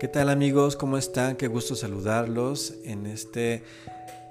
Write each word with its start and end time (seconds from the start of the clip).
¿Qué 0.00 0.08
tal 0.08 0.30
amigos? 0.30 0.76
¿Cómo 0.76 0.96
están? 0.96 1.36
Qué 1.36 1.46
gusto 1.46 1.76
saludarlos 1.76 2.72
en 2.86 3.04
este 3.04 3.62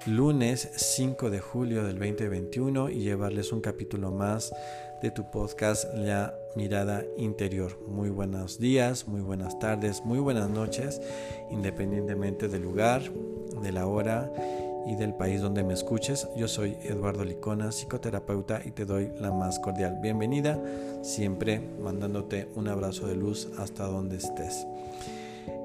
lunes 0.04 0.68
5 0.74 1.30
de 1.30 1.38
julio 1.38 1.84
del 1.84 1.96
2021 1.96 2.90
y 2.90 3.04
llevarles 3.04 3.52
un 3.52 3.60
capítulo 3.60 4.10
más 4.10 4.52
de 5.00 5.12
tu 5.12 5.30
podcast 5.30 5.84
La 5.94 6.34
Mirada 6.56 7.04
Interior. 7.16 7.78
Muy 7.86 8.10
buenos 8.10 8.58
días, 8.58 9.06
muy 9.06 9.20
buenas 9.20 9.60
tardes, 9.60 10.04
muy 10.04 10.18
buenas 10.18 10.50
noches, 10.50 11.00
independientemente 11.52 12.48
del 12.48 12.62
lugar, 12.62 13.02
de 13.62 13.70
la 13.70 13.86
hora 13.86 14.28
y 14.88 14.96
del 14.96 15.14
país 15.14 15.40
donde 15.40 15.62
me 15.62 15.74
escuches. 15.74 16.26
Yo 16.36 16.48
soy 16.48 16.78
Eduardo 16.82 17.24
Licona, 17.24 17.70
psicoterapeuta 17.70 18.60
y 18.64 18.72
te 18.72 18.86
doy 18.86 19.12
la 19.20 19.30
más 19.30 19.60
cordial 19.60 20.00
bienvenida, 20.02 20.60
siempre 21.02 21.60
mandándote 21.80 22.48
un 22.56 22.66
abrazo 22.66 23.06
de 23.06 23.14
luz 23.14 23.46
hasta 23.56 23.84
donde 23.84 24.16
estés. 24.16 24.66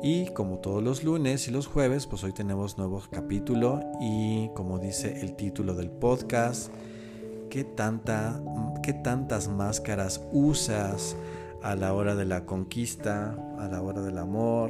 Y 0.02 0.28
como 0.28 0.60
todos 0.60 0.84
los 0.84 1.04
lunes 1.04 1.48
y 1.48 1.52
los 1.52 1.68
jueves, 1.68 2.06
pues 2.06 2.24
hoy 2.24 2.32
tenemos 2.32 2.78
nuevo 2.78 3.02
capítulo 3.10 3.82
y 4.00 4.50
como 4.54 4.78
dice 4.78 5.22
el 5.22 5.36
título 5.36 5.74
del 5.74 5.90
podcast, 5.90 6.72
¿qué, 7.50 7.64
tanta, 7.64 8.40
qué 8.84 8.94
tantas 8.94 9.48
máscaras 9.48 10.22
usas 10.32 11.16
a 11.64 11.76
la 11.76 11.94
hora 11.94 12.16
de 12.16 12.26
la 12.26 12.46
conquista, 12.46 13.36
a 13.58 13.68
la 13.68 13.82
hora 13.82 14.02
del 14.02 14.20
amor, 14.20 14.70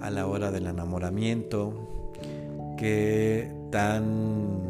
a 0.00 0.10
la 0.10 0.26
hora 0.26 0.50
del 0.50 0.66
enamoramiento? 0.66 2.14
¿Qué 2.78 3.52
tan, 3.70 4.60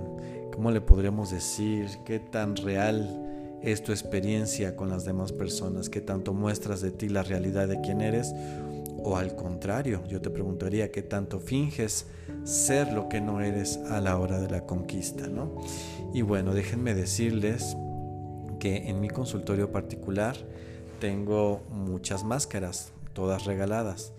cómo 0.53 0.71
le 0.73 0.81
podríamos 0.81 1.31
decir, 1.31 1.89
qué 2.05 2.19
tan 2.19 2.57
real 2.57 3.59
es 3.63 3.83
tu 3.85 3.93
experiencia 3.93 4.75
con 4.75 4.91
las 4.91 5.05
demás 5.05 5.31
personas? 5.31 5.89
¿Qué 5.89 6.01
tanto 6.01 6.35
muestras 6.35 6.81
de 6.81 6.91
ti 6.91 7.09
la 7.09 7.23
realidad 7.23 7.69
de 7.69 7.81
quién 7.81 8.01
eres? 8.01 8.35
O 9.05 9.17
al 9.17 9.35
contrario, 9.35 10.03
yo 10.09 10.21
te 10.21 10.31
preguntaría 10.31 10.93
qué 10.93 11.03
tanto 11.03 11.41
finges 11.41 12.07
ser 12.45 12.93
lo 12.93 13.09
que 13.09 13.21
no 13.21 13.41
eres 13.41 13.79
a 13.91 14.01
la 14.01 14.19
hora 14.19 14.39
de 14.39 14.49
la 14.49 14.65
conquista, 14.65 15.27
¿no? 15.27 15.57
Y 16.13 16.23
bueno, 16.23 16.55
déjenme 16.55 16.95
decirles 16.95 17.77
que 18.61 18.89
en 18.89 19.01
mi 19.01 19.09
consultorio 19.09 19.73
particular 19.73 20.37
tengo 21.01 21.63
muchas 21.69 22.23
máscaras, 22.23 22.93
todas 23.13 23.45
regaladas. 23.45 24.13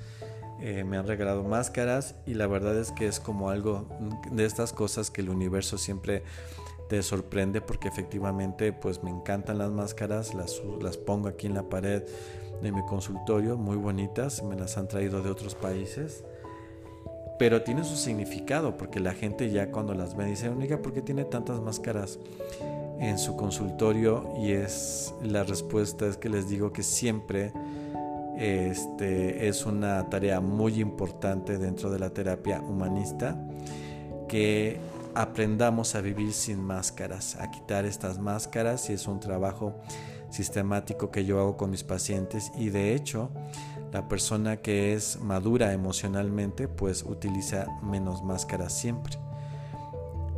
Eh, 0.59 0.84
me 0.84 0.98
han 0.98 1.08
regalado 1.08 1.44
máscaras 1.44 2.16
y 2.26 2.34
la 2.34 2.48
verdad 2.48 2.78
es 2.78 2.92
que 2.92 3.08
es 3.08 3.20
como 3.20 3.50
algo 3.50 3.88
de 4.31 4.45
estas 4.45 4.73
cosas 4.73 5.11
que 5.11 5.22
el 5.22 5.30
universo 5.30 5.78
siempre 5.78 6.23
te 6.89 7.02
sorprende 7.04 7.61
porque 7.61 7.88
efectivamente 7.88 8.72
pues 8.73 9.04
me 9.04 9.09
encantan 9.09 9.58
las 9.58 9.72
máscaras, 9.72 10.34
las, 10.34 10.61
las 10.81 10.98
pongo 10.98 11.28
aquí 11.28 11.48
en 11.48 11.54
la 11.54 11.70
pared 11.70 12.04
de 12.64 12.72
mi 12.72 12.83
consultorio, 12.86 13.58
muy 13.58 13.78
bonitas, 13.78 14.42
me 14.44 14.56
las 14.56 14.78
han 14.78 14.88
traído 14.88 15.22
de 15.22 15.30
otros 15.30 15.53
países, 15.53 16.23
pero 17.38 17.61
tiene 17.61 17.83
su 17.83 17.95
significado, 17.95 18.78
porque 18.78 19.00
la 19.00 19.14
gente 19.14 19.52
ya 19.52 19.70
cuando 19.70 19.94
las 19.94 20.16
ve 20.16 20.25
dice, 20.25 20.50
única, 20.50 20.81
¿por 20.81 20.94
qué 20.94 21.02
tiene 21.02 21.25
tantas 21.25 21.59
máscaras 21.59 22.20
en 23.00 23.20
su 23.20 23.36
consultorio? 23.36 24.33
Y 24.39 24.52
es 24.52 25.14
la 25.22 25.44
respuesta 25.44 26.08
es 26.08 26.17
que 26.17 26.30
les 26.30 26.47
digo 26.47 26.72
que 26.72 26.83
siempre 26.83 27.52
este, 28.38 29.48
es 29.48 29.66
una 29.66 30.09
tarea 30.09 30.39
muy 30.39 30.80
importante 30.80 31.58
dentro 31.58 31.89
de 31.92 32.00
la 32.00 32.11
terapia 32.11 32.61
humanista, 32.61 33.38
que 34.27 34.80
aprendamos 35.16 35.95
a 35.95 36.02
vivir 36.02 36.33
sin 36.33 36.59
máscaras, 36.59 37.36
a 37.36 37.52
quitar 37.52 37.86
estas 37.86 38.20
máscaras 38.20 38.89
y 38.89 38.94
es 38.94 39.08
un 39.08 39.20
trabajo 39.20 39.75
sistemático 40.34 41.12
que 41.12 41.26
yo 41.26 41.39
hago 41.39 41.58
con 41.58 41.70
mis 41.70 41.84
pacientes 41.84 42.52
y 42.58 42.70
de 42.70 42.95
hecho 42.95 43.30
la 43.92 44.08
persona 44.08 44.58
que 44.58 44.94
es 44.94 45.20
madura 45.22 45.72
emocionalmente 45.73 46.67
pues 46.67 47.04
utiliza 47.04 47.67
menos 47.83 48.23
máscaras 48.23 48.73
siempre. 48.73 49.20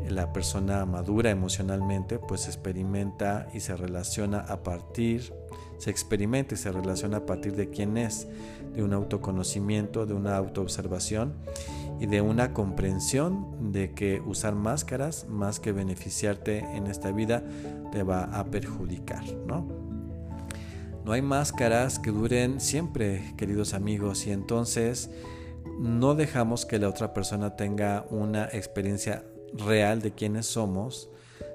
La 0.10 0.34
persona 0.34 0.86
madura 0.86 1.32
emocionalmente 1.32 2.20
pues 2.20 2.48
experimenta 2.48 3.48
y 3.54 3.62
se 3.62 3.76
relaciona 3.78 4.40
a 4.40 4.62
partir, 4.62 5.34
se 5.78 5.90
experimenta 5.90 6.56
y 6.56 6.58
se 6.58 6.72
relaciona 6.72 7.18
a 7.18 7.26
partir 7.26 7.56
de 7.56 7.70
quién 7.70 7.98
es, 7.98 8.28
de 8.76 8.84
un 8.84 8.94
autoconocimiento, 8.94 10.06
de 10.06 10.14
una 10.14 10.36
autoobservación 10.36 11.34
y 12.00 12.08
de 12.08 12.20
una 12.20 12.54
comprensión 12.54 13.72
de 13.72 13.94
que 13.94 14.22
usar 14.26 14.54
máscaras 14.54 15.28
más 15.30 15.62
que 15.62 15.72
beneficiarte 15.72 16.60
en 16.60 16.88
esta 16.88 17.12
vida 17.12 17.44
te 17.94 18.04
va 18.04 18.26
a 18.26 18.44
perjudicar, 18.46 19.24
¿no? 19.48 19.85
No 21.06 21.12
hay 21.12 21.22
máscaras 21.22 22.00
que 22.00 22.10
duren 22.10 22.60
siempre, 22.60 23.36
queridos 23.38 23.76
amigos, 23.76 24.26
y 24.26 24.32
entonces 24.32 25.12
no 25.78 26.16
dejamos 26.16 26.66
que 26.66 26.80
la 26.80 26.90
otra 26.90 27.14
persona 27.14 27.56
tenga 27.56 28.08
una 28.10 28.46
experiencia 28.46 29.24
real 29.54 30.02
de 30.02 30.14
quiénes 30.14 30.48
somos 30.48 31.10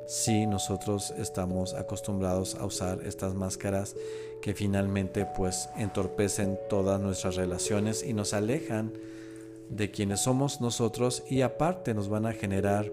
si 0.06 0.47
nosotros 0.47 1.12
estamos 1.19 1.75
acostumbrados 1.75 2.55
a 2.55 2.65
usar 2.65 3.00
estas 3.05 3.34
máscaras 3.34 3.97
que 4.41 4.55
finalmente 4.55 5.27
pues 5.37 5.69
entorpecen 5.77 6.56
todas 6.69 7.00
nuestras 7.00 7.34
relaciones 7.34 8.05
y 8.05 8.12
nos 8.12 8.34
alejan 8.34 8.93
de 9.69 9.91
quienes 9.91 10.21
somos 10.21 10.61
nosotros 10.61 11.25
y 11.28 11.43
aparte 11.43 11.93
nos 11.93 12.09
van 12.09 12.25
a 12.27 12.32
generar 12.34 12.88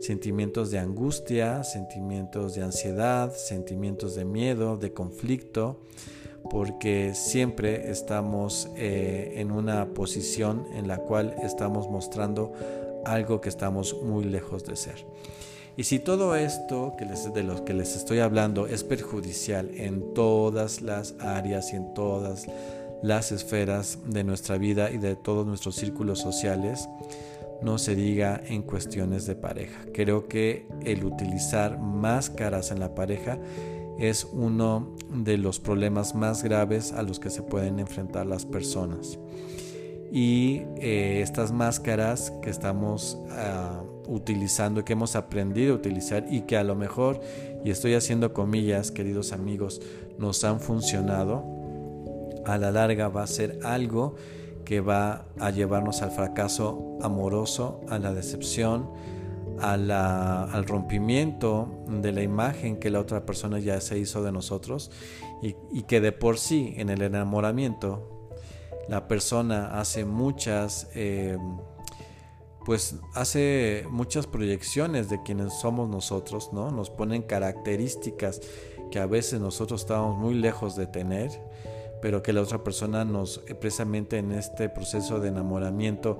sentimientos 0.00 0.70
de 0.70 0.78
angustia, 0.78 1.64
sentimientos 1.64 2.54
de 2.54 2.62
ansiedad, 2.62 3.34
sentimientos 3.34 4.14
de 4.14 4.24
miedo, 4.24 4.76
de 4.76 4.92
conflicto, 4.92 5.80
porque 6.50 7.14
siempre 7.14 7.90
estamos 7.90 8.68
eh, 8.76 9.34
en 9.36 9.50
una 9.50 9.86
posición 9.94 10.66
en 10.74 10.88
la 10.88 10.98
cual 10.98 11.34
estamos 11.42 11.88
mostrando 11.88 12.52
algo 13.04 13.40
que 13.40 13.48
estamos 13.48 13.96
muy 14.02 14.24
lejos 14.24 14.64
de 14.64 14.76
ser. 14.76 15.06
Y 15.76 15.84
si 15.84 15.98
todo 15.98 16.36
esto 16.36 16.94
que 16.96 17.04
les, 17.04 17.32
de 17.34 17.42
lo 17.42 17.64
que 17.64 17.74
les 17.74 17.96
estoy 17.96 18.20
hablando 18.20 18.66
es 18.66 18.82
perjudicial 18.82 19.70
en 19.74 20.14
todas 20.14 20.80
las 20.80 21.14
áreas 21.20 21.72
y 21.72 21.76
en 21.76 21.92
todas 21.92 22.46
las 23.02 23.30
esferas 23.30 23.98
de 24.06 24.24
nuestra 24.24 24.56
vida 24.56 24.90
y 24.90 24.96
de 24.96 25.16
todos 25.16 25.46
nuestros 25.46 25.76
círculos 25.76 26.18
sociales, 26.18 26.88
no 27.62 27.78
se 27.78 27.94
diga 27.94 28.40
en 28.46 28.62
cuestiones 28.62 29.26
de 29.26 29.34
pareja. 29.34 29.80
Creo 29.92 30.28
que 30.28 30.66
el 30.84 31.04
utilizar 31.04 31.78
máscaras 31.78 32.70
en 32.70 32.80
la 32.80 32.94
pareja 32.94 33.38
es 33.98 34.24
uno 34.32 34.94
de 35.10 35.38
los 35.38 35.58
problemas 35.58 36.14
más 36.14 36.42
graves 36.42 36.92
a 36.92 37.02
los 37.02 37.18
que 37.18 37.30
se 37.30 37.42
pueden 37.42 37.78
enfrentar 37.78 38.26
las 38.26 38.44
personas. 38.44 39.18
Y 40.12 40.62
eh, 40.76 41.20
estas 41.22 41.52
máscaras 41.52 42.32
que 42.42 42.50
estamos 42.50 43.18
ah, 43.30 43.82
utilizando, 44.06 44.84
que 44.84 44.92
hemos 44.92 45.16
aprendido 45.16 45.74
a 45.74 45.76
utilizar 45.76 46.26
y 46.30 46.42
que 46.42 46.56
a 46.56 46.64
lo 46.64 46.76
mejor, 46.76 47.20
y 47.64 47.70
estoy 47.70 47.94
haciendo 47.94 48.32
comillas, 48.32 48.90
queridos 48.90 49.32
amigos, 49.32 49.80
nos 50.18 50.44
han 50.44 50.60
funcionado, 50.60 51.44
a 52.44 52.58
la 52.58 52.70
larga 52.70 53.08
va 53.08 53.24
a 53.24 53.26
ser 53.26 53.58
algo 53.64 54.14
que 54.66 54.82
va 54.82 55.24
a 55.40 55.50
llevarnos 55.50 56.02
al 56.02 56.10
fracaso 56.10 56.98
amoroso, 57.00 57.80
a 57.88 57.98
la 57.98 58.12
decepción, 58.12 58.90
al 59.58 60.66
rompimiento 60.66 61.70
de 61.88 62.12
la 62.12 62.22
imagen 62.22 62.76
que 62.76 62.90
la 62.90 63.00
otra 63.00 63.24
persona 63.24 63.58
ya 63.58 63.80
se 63.80 63.98
hizo 63.98 64.22
de 64.22 64.32
nosotros 64.32 64.90
y, 65.40 65.54
que 65.84 66.02
de 66.02 66.12
por 66.12 66.38
sí 66.38 66.74
en 66.76 66.90
el 66.90 67.00
enamoramiento 67.00 68.28
la 68.88 69.08
persona 69.08 69.80
hace 69.80 70.04
muchas 70.04 70.90
eh, 70.94 71.38
pues 72.66 72.96
hace 73.14 73.86
muchas 73.90 74.26
proyecciones 74.26 75.08
de 75.08 75.22
quienes 75.22 75.54
somos 75.54 75.88
nosotros, 75.88 76.52
¿no? 76.52 76.72
Nos 76.72 76.90
ponen 76.90 77.22
características 77.22 78.40
que 78.90 78.98
a 78.98 79.06
veces 79.06 79.40
nosotros 79.40 79.82
estamos 79.82 80.18
muy 80.18 80.34
lejos 80.34 80.74
de 80.74 80.88
tener 80.88 81.30
pero 82.00 82.22
que 82.22 82.32
la 82.32 82.42
otra 82.42 82.62
persona 82.62 83.04
nos, 83.04 83.42
eh, 83.46 83.54
precisamente 83.54 84.18
en 84.18 84.32
este 84.32 84.68
proceso 84.68 85.20
de 85.20 85.28
enamoramiento, 85.28 86.18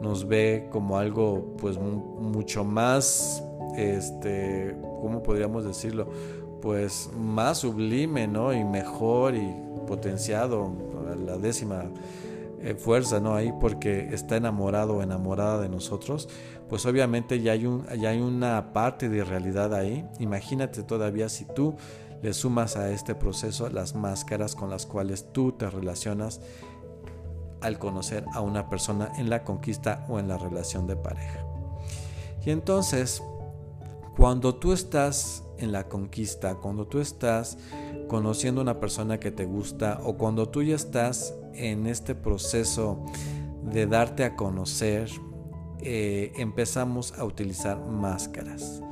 nos 0.00 0.26
ve 0.26 0.68
como 0.70 0.98
algo 0.98 1.54
pues 1.58 1.78
mucho 1.78 2.64
más, 2.64 3.42
este, 3.76 4.76
¿cómo 5.00 5.22
podríamos 5.22 5.64
decirlo? 5.64 6.08
Pues 6.60 7.10
más 7.16 7.58
sublime, 7.58 8.26
¿no? 8.26 8.52
Y 8.52 8.64
mejor 8.64 9.34
y 9.34 9.54
potenciado, 9.86 10.70
la 11.24 11.38
décima 11.38 11.84
eh, 12.60 12.74
fuerza, 12.74 13.20
¿no? 13.20 13.34
Ahí 13.34 13.52
porque 13.60 14.08
está 14.12 14.36
enamorado 14.36 14.96
o 14.96 15.02
enamorada 15.02 15.60
de 15.60 15.68
nosotros, 15.68 16.28
pues 16.68 16.84
obviamente 16.86 17.40
ya 17.40 17.52
hay, 17.52 17.66
un, 17.66 17.86
ya 18.00 18.10
hay 18.10 18.20
una 18.20 18.72
parte 18.72 19.08
de 19.08 19.22
realidad 19.22 19.72
ahí. 19.74 20.04
Imagínate 20.18 20.82
todavía 20.82 21.28
si 21.28 21.44
tú 21.44 21.76
le 22.22 22.32
sumas 22.32 22.76
a 22.76 22.90
este 22.90 23.14
proceso 23.14 23.68
las 23.68 23.94
máscaras 23.94 24.54
con 24.54 24.70
las 24.70 24.86
cuales 24.86 25.32
tú 25.32 25.52
te 25.52 25.68
relacionas 25.70 26.40
al 27.60 27.78
conocer 27.78 28.24
a 28.32 28.40
una 28.40 28.68
persona 28.68 29.12
en 29.18 29.30
la 29.30 29.44
conquista 29.44 30.06
o 30.08 30.18
en 30.18 30.28
la 30.28 30.38
relación 30.38 30.86
de 30.86 30.96
pareja. 30.96 31.44
Y 32.44 32.50
entonces, 32.50 33.22
cuando 34.16 34.54
tú 34.54 34.72
estás 34.72 35.44
en 35.58 35.72
la 35.72 35.88
conquista, 35.88 36.54
cuando 36.56 36.86
tú 36.86 37.00
estás 37.00 37.58
conociendo 38.08 38.60
a 38.60 38.62
una 38.62 38.80
persona 38.80 39.20
que 39.20 39.30
te 39.30 39.44
gusta 39.44 40.00
o 40.02 40.16
cuando 40.16 40.48
tú 40.48 40.62
ya 40.62 40.76
estás 40.76 41.34
en 41.54 41.86
este 41.86 42.14
proceso 42.14 43.04
de 43.62 43.86
darte 43.86 44.24
a 44.24 44.34
conocer, 44.36 45.10
eh, 45.80 46.32
empezamos 46.36 47.12
a 47.18 47.24
utilizar 47.24 47.80
máscaras. 47.80 48.82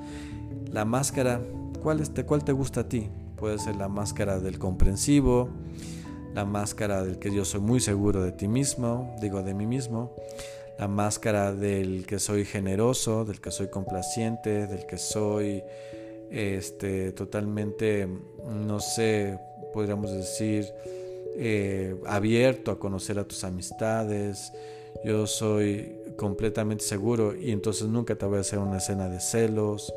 La 0.70 0.84
máscara, 0.84 1.40
¿cuál, 1.86 2.00
es, 2.00 2.10
¿cuál 2.26 2.42
te 2.42 2.50
gusta 2.50 2.80
a 2.80 2.88
ti? 2.88 3.08
Puede 3.36 3.60
ser 3.60 3.76
la 3.76 3.86
máscara 3.86 4.40
del 4.40 4.58
comprensivo, 4.58 5.48
la 6.34 6.44
máscara 6.44 7.04
del 7.04 7.20
que 7.20 7.32
yo 7.32 7.44
soy 7.44 7.60
muy 7.60 7.78
seguro 7.78 8.24
de 8.24 8.32
ti 8.32 8.48
mismo, 8.48 9.14
digo 9.20 9.44
de 9.44 9.54
mí 9.54 9.66
mismo, 9.66 10.12
la 10.80 10.88
máscara 10.88 11.52
del 11.52 12.04
que 12.04 12.18
soy 12.18 12.44
generoso, 12.44 13.24
del 13.24 13.40
que 13.40 13.52
soy 13.52 13.68
complaciente, 13.68 14.66
del 14.66 14.84
que 14.84 14.98
soy 14.98 15.62
este, 16.28 17.12
totalmente, 17.12 18.08
no 18.50 18.80
sé, 18.80 19.38
podríamos 19.72 20.10
decir, 20.10 20.66
eh, 21.36 21.94
abierto 22.04 22.72
a 22.72 22.80
conocer 22.80 23.16
a 23.20 23.22
tus 23.22 23.44
amistades. 23.44 24.52
Yo 25.04 25.28
soy 25.28 26.00
completamente 26.16 26.82
seguro 26.82 27.36
y 27.36 27.52
entonces 27.52 27.86
nunca 27.86 28.16
te 28.16 28.26
voy 28.26 28.38
a 28.38 28.40
hacer 28.40 28.58
una 28.58 28.78
escena 28.78 29.08
de 29.08 29.20
celos, 29.20 29.94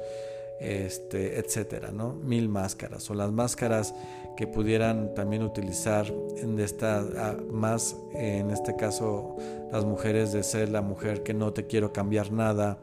este, 0.59 1.39
etcétera, 1.39 1.91
¿no? 1.91 2.13
Mil 2.13 2.49
máscaras 2.49 3.09
o 3.09 3.13
las 3.13 3.31
máscaras 3.31 3.93
que 4.35 4.47
pudieran 4.47 5.13
también 5.15 5.43
utilizar 5.43 6.05
en 6.37 6.59
esta 6.59 7.35
más 7.51 7.95
en 8.13 8.51
este 8.51 8.75
caso 8.75 9.35
las 9.71 9.85
mujeres 9.85 10.31
de 10.31 10.43
ser 10.43 10.69
la 10.69 10.81
mujer 10.81 11.23
que 11.23 11.33
no 11.33 11.51
te 11.51 11.67
quiero 11.67 11.91
cambiar 11.91 12.31
nada, 12.31 12.79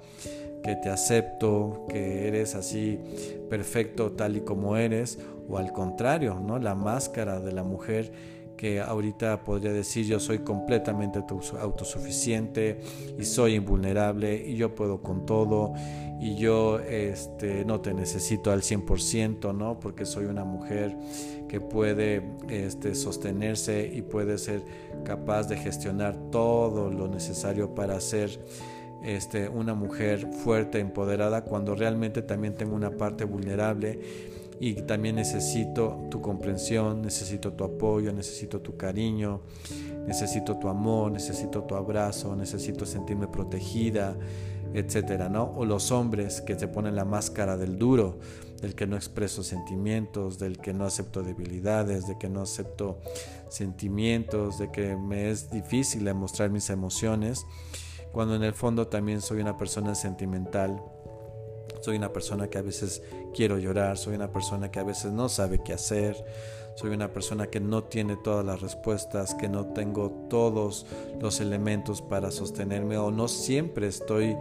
que 0.63 0.77
te 0.77 0.91
acepto, 0.91 1.87
que 1.89 2.29
eres 2.29 2.55
así 2.55 3.01
perfecto 3.49 4.13
tal 4.13 4.37
y 4.37 4.41
como 4.41 4.77
eres 4.77 5.19
o 5.49 5.59
al 5.59 5.73
contrario, 5.73 6.41
¿no? 6.41 6.59
La 6.59 6.75
máscara 6.75 7.41
de 7.41 7.53
la 7.53 7.63
mujer 7.63 8.13
que 8.57 8.81
ahorita 8.81 9.45
podría 9.45 9.73
decir 9.73 10.07
yo 10.07 10.19
soy 10.19 10.39
completamente 10.41 11.21
autosuficiente 11.61 12.81
y 13.19 13.25
soy 13.25 13.55
invulnerable 13.55 14.35
y 14.47 14.57
yo 14.57 14.75
puedo 14.75 15.03
con 15.03 15.27
todo 15.27 15.75
y 16.21 16.37
yo 16.37 16.81
este, 16.81 17.65
no 17.65 17.81
te 17.81 17.93
necesito 17.93 18.51
al 18.51 18.63
100%, 18.63 19.55
¿no? 19.55 19.79
Porque 19.79 20.07
soy 20.07 20.25
una 20.25 20.45
mujer 20.45 20.97
que 21.49 21.61
puede 21.61 22.23
este, 22.49 22.95
sostenerse 22.95 23.91
y 23.93 24.03
puede 24.03 24.39
ser 24.39 24.63
capaz 25.05 25.45
de 25.45 25.57
gestionar 25.57 26.17
todo 26.31 26.91
lo 26.91 27.09
necesario 27.09 27.75
para 27.75 28.01
ser 28.01 28.41
este, 29.05 29.49
una 29.49 29.75
mujer 29.75 30.27
fuerte, 30.33 30.81
empoderada, 30.81 31.45
cuando 31.45 31.75
realmente 31.75 32.23
también 32.23 32.55
tengo 32.55 32.75
una 32.75 32.91
parte 32.91 33.25
vulnerable 33.25 34.01
y 34.59 34.75
también 34.83 35.17
necesito 35.17 36.07
tu 36.11 36.23
comprensión, 36.23 37.03
necesito 37.03 37.53
tu 37.53 37.65
apoyo, 37.65 38.13
necesito 38.13 38.61
tu 38.61 38.77
cariño, 38.77 39.43
necesito 40.07 40.57
tu 40.57 40.69
amor, 40.69 41.13
necesito 41.13 41.65
tu 41.65 41.75
abrazo, 41.75 42.35
necesito 42.35 42.87
sentirme 42.87 43.29
protegida, 43.29 44.17
etcétera, 44.75 45.29
¿no? 45.29 45.53
O 45.57 45.65
los 45.65 45.91
hombres 45.91 46.41
que 46.41 46.59
se 46.59 46.69
ponen 46.69 46.97
la 46.97 47.05
máscara 47.05 47.57
del 47.57 47.79
duro, 47.79 48.19
del 48.61 48.75
que 48.75 48.87
no 48.87 48.97
expreso 48.97 49.43
sentimientos, 49.43 50.39
del 50.39 50.59
que 50.59 50.73
no 50.73 50.85
acepto 50.85 51.23
debilidades, 51.23 52.07
de 52.07 52.19
que 52.19 52.29
no 52.29 52.43
acepto 52.43 52.99
sentimientos, 53.49 54.59
de 54.59 54.71
que 54.71 54.97
me 54.97 55.31
es 55.31 55.51
difícil 55.51 56.05
demostrar 56.05 56.51
mis 56.51 56.71
emociones, 56.71 57.47
cuando 58.13 58.35
en 58.35 58.43
el 58.43 58.55
fondo 58.55 58.89
también 58.89 59.21
soy 59.21 59.41
una 59.41 59.57
persona 59.57 59.95
sentimental 59.95 60.83
soy 61.81 61.97
una 61.97 62.13
persona 62.13 62.49
que 62.49 62.59
a 62.59 62.63
veces 62.63 63.03
quiero 63.35 63.59
llorar, 63.59 63.99
soy 63.99 64.15
una 64.15 64.33
persona 64.33 64.71
que 64.71 64.81
a 64.81 64.85
veces 64.85 65.13
no 65.13 65.29
sabe 65.29 65.63
qué 65.63 65.73
hacer, 65.73 66.17
soy 66.77 66.91
una 66.91 67.13
persona 67.13 67.47
que 67.47 67.59
no 67.59 67.85
tiene 67.85 68.17
todas 68.17 68.45
las 68.45 68.61
respuestas, 68.61 69.35
que 69.35 69.49
no 69.49 69.67
tengo 69.67 70.11
todos 70.29 70.85
los 71.21 71.41
elementos 71.41 72.03
para 72.03 72.31
sostenerme 72.31 72.99
o 72.99 73.11
no 73.11 73.29
siempre 73.29 73.87
estoy 73.89 74.37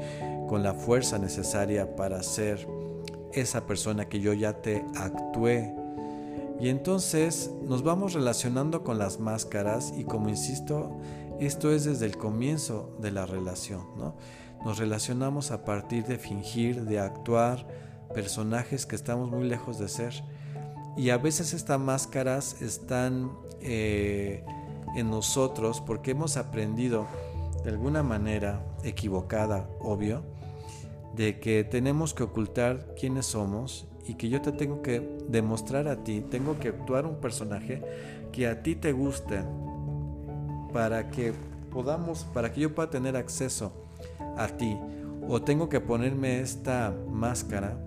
con 0.50 0.62
la 0.62 0.74
fuerza 0.74 1.18
necesaria 1.18 1.95
para 1.95 2.22
ser 2.24 2.68
esa 3.31 3.66
persona 3.66 4.10
que 4.10 4.19
yo 4.19 4.33
ya 4.33 4.62
te 4.62 4.83
actué. 4.95 5.74
Y 6.60 6.69
entonces 6.69 7.51
nos 7.63 7.83
vamos 7.83 8.13
relacionando 8.13 8.83
con 8.83 8.98
las 8.98 9.19
máscaras 9.19 9.94
y 9.98 10.04
como 10.04 10.30
insisto, 10.30 10.92
esto 11.39 11.72
es 11.72 11.86
desde 11.86 12.06
el 12.06 12.18
comienzo 12.18 12.95
de 13.00 13.12
la 13.12 13.25
relación, 13.25 13.83
¿no? 13.98 14.16
Nos 14.65 14.79
relacionamos 14.79 15.51
a 15.51 15.63
partir 15.63 16.06
de 16.06 16.17
fingir, 16.17 16.85
de 16.85 17.00
actuar 17.00 17.67
personajes 18.15 18.88
que 18.88 18.95
estamos 18.95 19.29
muy 19.29 19.47
lejos 19.47 19.77
de 19.77 19.88
ser. 19.88 20.23
Y 20.97 21.12
a 21.12 21.19
veces 21.19 21.53
estas 21.53 21.79
máscaras 21.79 22.63
están 22.63 23.31
eh, 23.62 24.44
en 24.95 25.12
nosotros 25.12 25.81
porque 25.81 26.12
hemos 26.12 26.35
aprendido 26.35 27.06
de 27.63 27.69
alguna 27.69 28.01
manera 28.01 28.65
equivocada, 28.83 29.69
obvio, 29.81 30.23
de 31.15 31.39
que 31.39 31.63
tenemos 31.63 32.15
que 32.15 32.23
ocultar 32.23 32.95
quiénes 33.00 33.27
somos 33.27 33.85
y 34.07 34.15
que 34.15 34.29
yo 34.29 34.41
te 34.41 34.51
tengo 34.51 34.81
que 34.81 35.19
demostrar 35.29 35.88
a 35.88 36.03
ti, 36.03 36.21
tengo 36.21 36.57
que 36.57 36.69
actuar 36.69 37.06
un 37.06 37.21
personaje 37.21 37.83
que 38.31 38.47
a 38.47 38.63
ti 38.63 38.75
te 38.75 38.94
guste 38.94 39.44
para 40.73 41.12
que 41.12 41.33
podamos, 41.71 42.23
para 42.33 42.51
que 42.51 42.62
yo 42.62 42.73
pueda 42.73 42.89
tener 42.89 43.15
acceso 43.15 43.84
a 44.37 44.47
ti 44.47 44.77
o 45.27 45.41
tengo 45.41 45.69
que 45.69 45.79
ponerme 45.79 46.39
esta 46.39 46.93
máscara 47.07 47.77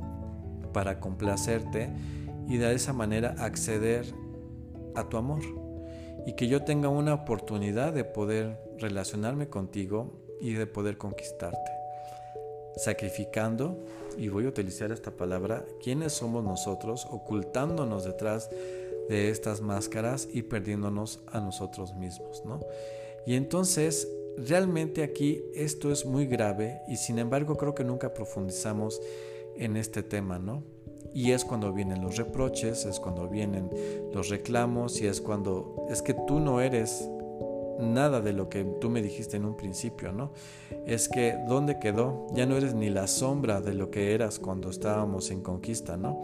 para 0.72 1.00
complacerte 1.00 1.90
y 2.48 2.56
de 2.56 2.74
esa 2.74 2.92
manera 2.92 3.34
acceder 3.38 4.06
a 4.94 5.08
tu 5.08 5.16
amor 5.16 5.40
y 6.26 6.34
que 6.34 6.48
yo 6.48 6.64
tenga 6.64 6.88
una 6.88 7.14
oportunidad 7.14 7.92
de 7.92 8.04
poder 8.04 8.60
relacionarme 8.78 9.48
contigo 9.48 10.12
y 10.40 10.52
de 10.54 10.66
poder 10.66 10.98
conquistarte. 10.98 11.72
Sacrificando, 12.76 13.84
y 14.16 14.28
voy 14.28 14.46
a 14.46 14.48
utilizar 14.48 14.92
esta 14.92 15.10
palabra, 15.10 15.64
quiénes 15.82 16.12
somos 16.12 16.44
nosotros, 16.44 17.06
ocultándonos 17.10 18.04
detrás 18.04 18.50
de 19.08 19.30
estas 19.30 19.60
máscaras 19.60 20.28
y 20.30 20.42
perdiéndonos 20.42 21.20
a 21.26 21.40
nosotros 21.40 21.94
mismos, 21.94 22.44
¿no? 22.44 22.60
Y 23.26 23.34
entonces 23.34 24.08
realmente 24.46 25.02
aquí 25.02 25.42
esto 25.54 25.90
es 25.90 26.06
muy 26.06 26.26
grave 26.26 26.80
y 26.88 26.96
sin 26.96 27.18
embargo 27.18 27.56
creo 27.56 27.74
que 27.74 27.84
nunca 27.84 28.14
profundizamos 28.14 29.00
en 29.56 29.76
este 29.76 30.02
tema, 30.02 30.38
¿no? 30.38 30.62
Y 31.14 31.32
es 31.32 31.44
cuando 31.44 31.72
vienen 31.72 32.02
los 32.02 32.16
reproches, 32.16 32.84
es 32.84 33.00
cuando 33.00 33.28
vienen 33.28 33.70
los 34.12 34.28
reclamos 34.28 35.00
y 35.00 35.06
es 35.06 35.20
cuando 35.20 35.86
es 35.90 36.02
que 36.02 36.14
tú 36.14 36.38
no 36.38 36.60
eres 36.60 37.08
nada 37.78 38.20
de 38.20 38.32
lo 38.32 38.48
que 38.48 38.64
tú 38.80 38.90
me 38.90 39.02
dijiste 39.02 39.36
en 39.36 39.44
un 39.44 39.56
principio, 39.56 40.12
¿no? 40.12 40.32
Es 40.86 41.08
que 41.08 41.36
¿dónde 41.48 41.78
quedó? 41.78 42.26
Ya 42.34 42.46
no 42.46 42.56
eres 42.56 42.74
ni 42.74 42.90
la 42.90 43.06
sombra 43.06 43.60
de 43.60 43.74
lo 43.74 43.90
que 43.90 44.14
eras 44.14 44.38
cuando 44.38 44.70
estábamos 44.70 45.30
en 45.30 45.42
conquista, 45.42 45.96
¿no? 45.96 46.22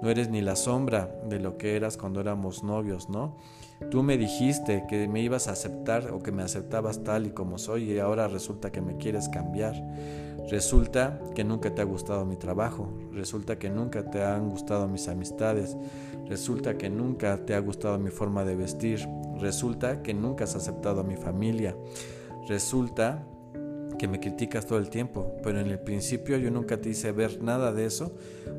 No 0.00 0.10
eres 0.10 0.30
ni 0.30 0.40
la 0.40 0.56
sombra 0.56 1.14
de 1.28 1.38
lo 1.38 1.58
que 1.58 1.76
eras 1.76 1.96
cuando 1.96 2.20
éramos 2.20 2.62
novios, 2.62 3.08
¿no? 3.08 3.36
Tú 3.90 4.02
me 4.02 4.16
dijiste 4.16 4.84
que 4.88 5.08
me 5.08 5.20
ibas 5.20 5.48
a 5.48 5.52
aceptar 5.52 6.10
o 6.10 6.20
que 6.20 6.32
me 6.32 6.42
aceptabas 6.42 7.02
tal 7.02 7.26
y 7.26 7.30
como 7.30 7.58
soy 7.58 7.92
y 7.92 7.98
ahora 7.98 8.28
resulta 8.28 8.70
que 8.72 8.80
me 8.80 8.96
quieres 8.96 9.28
cambiar. 9.28 9.74
Resulta 10.50 11.20
que 11.34 11.44
nunca 11.44 11.74
te 11.74 11.82
ha 11.82 11.84
gustado 11.84 12.24
mi 12.24 12.36
trabajo, 12.36 12.92
resulta 13.12 13.58
que 13.58 13.70
nunca 13.70 14.10
te 14.10 14.22
han 14.22 14.50
gustado 14.50 14.88
mis 14.88 15.08
amistades, 15.08 15.76
resulta 16.28 16.76
que 16.76 16.90
nunca 16.90 17.38
te 17.44 17.54
ha 17.54 17.60
gustado 17.60 17.98
mi 17.98 18.10
forma 18.10 18.44
de 18.44 18.56
vestir, 18.56 19.06
resulta 19.38 20.02
que 20.02 20.14
nunca 20.14 20.44
has 20.44 20.56
aceptado 20.56 21.00
a 21.00 21.04
mi 21.04 21.16
familia, 21.16 21.76
resulta 22.48 23.24
que 23.98 24.08
me 24.08 24.18
criticas 24.18 24.66
todo 24.66 24.78
el 24.78 24.90
tiempo, 24.90 25.36
pero 25.44 25.60
en 25.60 25.68
el 25.68 25.78
principio 25.78 26.36
yo 26.36 26.50
nunca 26.50 26.80
te 26.80 26.88
hice 26.88 27.12
ver 27.12 27.40
nada 27.40 27.72
de 27.72 27.86
eso 27.86 28.12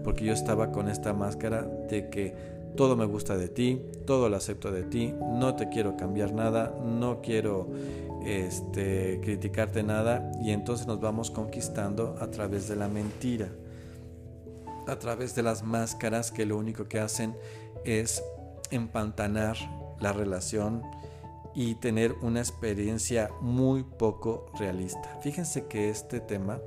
porque 0.04 0.24
yo 0.24 0.34
estaba 0.34 0.72
con 0.72 0.88
esta 0.88 1.14
máscara 1.14 1.64
de 1.90 2.10
que 2.10 2.53
todo 2.76 2.96
me 2.96 3.06
gusta 3.06 3.38
de 3.38 3.48
ti, 3.48 3.82
todo 4.06 4.30
lo 4.30 4.38
acepto 4.38 4.72
de 4.72 4.84
ti, 4.84 5.14
no 5.22 5.56
te 5.56 5.70
quiero 5.70 5.96
cambiar 5.98 6.34
nada, 6.34 6.76
no 6.84 7.22
quiero 7.22 7.70
este, 8.26 9.20
criticarte 9.22 9.84
nada 9.84 10.32
y 10.42 10.52
entonces 10.52 10.88
nos 10.88 11.00
vamos 11.00 11.32
conquistando 11.32 12.16
a 12.20 12.32
través 12.32 12.68
de 12.68 12.76
la 12.76 12.88
mentira, 12.88 13.50
a 14.88 14.98
través 14.98 15.36
de 15.36 15.44
las 15.44 15.64
máscaras 15.64 16.32
que 16.32 16.46
lo 16.46 16.58
único 16.58 16.88
que 16.88 17.00
hacen 17.00 17.36
es 17.86 18.24
empantanar 18.72 19.58
la 20.00 20.14
relación 20.14 20.82
y 21.56 21.76
tener 21.76 22.14
una 22.22 22.40
experiencia 22.40 23.30
muy 23.42 23.84
poco 23.84 24.48
realista. 24.58 25.20
Fíjense 25.22 25.68
que 25.68 25.90
este 25.90 26.20
tema 26.20 26.60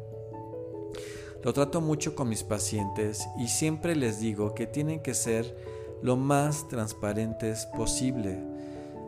lo 1.42 1.52
trato 1.52 1.80
mucho 1.80 2.14
con 2.14 2.28
mis 2.28 2.42
pacientes 2.42 3.28
y 3.38 3.48
siempre 3.48 3.96
les 3.96 4.20
digo 4.20 4.54
que 4.54 4.66
tienen 4.66 5.00
que 5.00 5.14
ser 5.14 5.75
lo 6.03 6.17
más 6.17 6.69
transparentes 6.69 7.67
posible. 7.76 8.38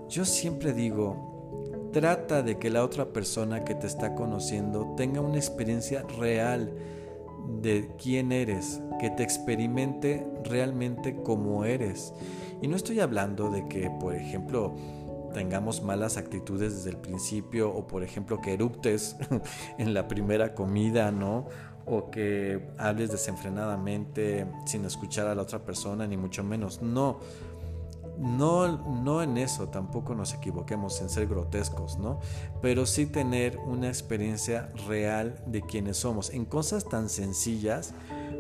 Yo 0.09 0.25
siempre 0.25 0.73
digo, 0.73 1.91
trata 1.93 2.43
de 2.43 2.59
que 2.59 2.71
la 2.71 2.85
otra 2.85 3.13
persona 3.13 3.65
que 3.65 3.75
te 3.75 3.87
está 3.87 4.15
conociendo 4.15 4.95
tenga 4.97 5.21
una 5.21 5.37
experiencia 5.37 6.03
real 6.19 6.73
de 7.61 7.91
quién 8.03 8.33
eres, 8.33 8.81
que 9.01 9.11
te 9.11 9.23
experimente 9.23 10.27
realmente 10.45 11.17
como 11.23 11.65
eres. 11.65 12.13
Y 12.61 12.69
no 12.69 12.77
estoy 12.77 13.01
hablando 13.01 13.51
de 13.51 13.67
que, 13.69 13.91
por 14.01 14.15
ejemplo, 14.15 14.75
tengamos 15.33 15.83
malas 15.83 16.17
actitudes 16.17 16.75
desde 16.75 16.91
el 16.91 16.97
principio 16.97 17.71
o 17.71 17.87
por 17.87 18.03
ejemplo 18.03 18.41
que 18.41 18.55
eructes 18.55 19.17
en 19.79 19.95
la 19.95 20.09
primera 20.09 20.55
comida, 20.55 21.13
¿no? 21.13 21.47
O 21.89 22.11
que 22.11 22.69
hables 22.77 23.11
desenfrenadamente 23.11 24.47
sin 24.67 24.85
escuchar 24.85 25.27
a 25.27 25.35
la 25.35 25.43
otra 25.43 25.61
persona, 25.61 26.07
ni 26.07 26.17
mucho 26.17 26.45
menos. 26.45 26.83
No, 26.83 27.19
no, 28.19 28.69
no 29.03 29.23
en 29.23 29.39
eso 29.39 29.69
tampoco 29.69 30.15
nos 30.15 30.35
equivoquemos 30.35 31.01
en 31.01 31.09
ser 31.09 31.27
grotescos, 31.27 31.99
¿no? 31.99 32.21
Pero 32.61 32.85
sí 32.85 33.07
tener 33.07 33.59
una 33.59 33.89
experiencia 33.89 34.71
real 34.87 35.43
de 35.47 35.63
quienes 35.63 35.99
somos, 35.99 36.31
en 36.31 36.45
cosas 36.45 36.85
tan 36.89 37.09
sencillas 37.09 37.95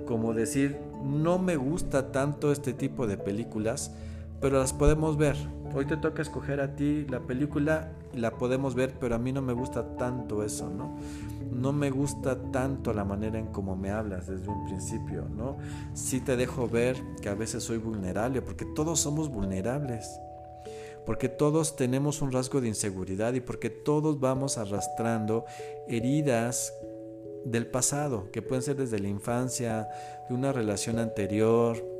como 0.09 0.33
decir, 0.33 0.78
no 1.05 1.38
me 1.38 1.57
gusta 1.57 2.11
tanto 2.12 2.50
este 2.50 2.73
tipo 2.73 3.07
de 3.07 3.19
películas, 3.19 3.93
pero 4.40 4.59
las 4.59 4.73
podemos 4.73 5.19
ver. 5.19 5.37
Hoy 5.75 5.85
te 5.85 5.99
toca 5.99 6.23
escoger 6.23 6.62
a 6.62 6.75
ti 6.76 7.05
la 7.11 7.21
película 7.21 7.93
y 8.14 8.19
la 8.19 8.31
podemos 8.31 8.75
ver, 8.75 8.95
pero 8.99 9.14
a 9.14 9.19
mí 9.19 9.33
no 9.33 9.43
me 9.43 9.52
gusta 9.52 9.97
tanto 9.99 10.43
eso, 10.43 10.71
¿no? 10.71 10.97
No 11.50 11.73
me 11.73 11.90
gusta 11.90 12.50
tanto 12.50 12.93
la 12.93 13.05
manera 13.05 13.38
en 13.38 13.47
cómo 13.47 13.76
me 13.76 13.90
hablas 13.90 14.26
desde 14.26 14.49
un 14.49 14.64
principio, 14.67 15.28
¿no? 15.28 15.59
Sí 15.95 16.21
te 16.21 16.37
dejo 16.37 16.69
ver 16.69 16.97
que 17.21 17.28
a 17.28 17.35
veces 17.35 17.62
soy 17.62 17.78
vulnerable, 17.78 18.43
porque 18.43 18.64
todos 18.64 19.00
somos 19.00 19.28
vulnerables, 19.28 20.09
porque 21.07 21.28
todos 21.28 21.76
tenemos 21.76 22.23
un 22.23 22.33
rasgo 22.33 22.61
de 22.61 22.69
inseguridad 22.69 23.33
y 23.35 23.40
porque 23.40 23.71
todos 23.71 24.21
vamos 24.21 24.59
arrastrando 24.59 25.45
heridas 25.88 26.73
del 27.45 27.67
pasado, 27.67 28.31
que 28.31 28.43
pueden 28.43 28.62
ser 28.62 28.76
desde 28.76 28.99
la 28.99 29.09
infancia, 29.09 29.88
de 30.28 30.35
una 30.35 30.52
relación 30.52 30.99
anterior, 30.99 31.98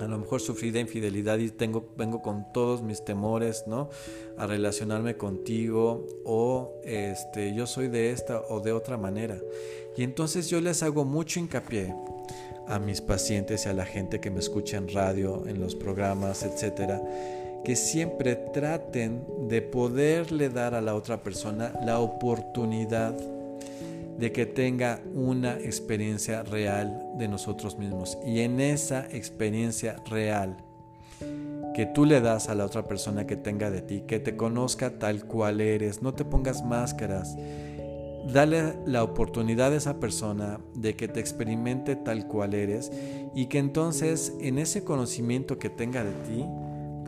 a 0.00 0.06
lo 0.06 0.18
mejor 0.18 0.40
sufrí 0.40 0.70
de 0.70 0.80
infidelidad 0.80 1.38
y 1.38 1.50
tengo, 1.50 1.88
vengo 1.96 2.22
con 2.22 2.52
todos 2.52 2.82
mis 2.82 3.04
temores, 3.04 3.64
¿no? 3.66 3.90
A 4.36 4.46
relacionarme 4.46 5.16
contigo 5.16 6.06
o 6.24 6.80
este, 6.84 7.54
yo 7.54 7.66
soy 7.66 7.88
de 7.88 8.12
esta 8.12 8.40
o 8.48 8.60
de 8.60 8.72
otra 8.72 8.96
manera. 8.96 9.38
Y 9.96 10.02
entonces 10.02 10.48
yo 10.48 10.60
les 10.60 10.82
hago 10.82 11.04
mucho 11.04 11.40
hincapié 11.40 11.94
a 12.68 12.78
mis 12.78 13.00
pacientes 13.00 13.66
y 13.66 13.68
a 13.68 13.72
la 13.72 13.86
gente 13.86 14.20
que 14.20 14.30
me 14.30 14.40
escucha 14.40 14.76
en 14.76 14.88
radio, 14.88 15.44
en 15.46 15.60
los 15.60 15.74
programas, 15.74 16.42
etcétera, 16.42 17.02
que 17.64 17.74
siempre 17.74 18.36
traten 18.36 19.24
de 19.48 19.62
poderle 19.62 20.48
dar 20.48 20.74
a 20.74 20.80
la 20.80 20.94
otra 20.94 21.22
persona 21.22 21.72
la 21.84 21.98
oportunidad 21.98 23.14
de 24.18 24.32
que 24.32 24.46
tenga 24.46 25.00
una 25.14 25.54
experiencia 25.58 26.42
real 26.42 27.12
de 27.16 27.28
nosotros 27.28 27.78
mismos. 27.78 28.18
Y 28.26 28.40
en 28.40 28.60
esa 28.60 29.06
experiencia 29.10 29.96
real 30.10 30.56
que 31.74 31.86
tú 31.86 32.04
le 32.04 32.20
das 32.20 32.48
a 32.48 32.56
la 32.56 32.64
otra 32.64 32.84
persona 32.84 33.26
que 33.26 33.36
tenga 33.36 33.70
de 33.70 33.82
ti, 33.82 34.02
que 34.06 34.18
te 34.18 34.36
conozca 34.36 34.98
tal 34.98 35.24
cual 35.26 35.60
eres, 35.60 36.02
no 36.02 36.12
te 36.12 36.24
pongas 36.24 36.64
máscaras. 36.64 37.36
Dale 38.32 38.74
la 38.84 39.04
oportunidad 39.04 39.72
a 39.72 39.76
esa 39.76 40.00
persona 40.00 40.58
de 40.74 40.96
que 40.96 41.06
te 41.06 41.20
experimente 41.20 41.94
tal 41.94 42.26
cual 42.26 42.54
eres 42.54 42.90
y 43.34 43.46
que 43.46 43.58
entonces 43.58 44.34
en 44.40 44.58
ese 44.58 44.82
conocimiento 44.82 45.58
que 45.60 45.70
tenga 45.70 46.02
de 46.02 46.12
ti, 46.26 46.44